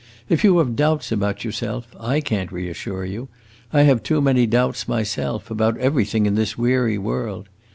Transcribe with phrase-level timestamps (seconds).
[0.29, 3.29] If you have doubts about yourself, I can't reassure you;
[3.71, 7.49] I have too many doubts myself, about everything in this weary world.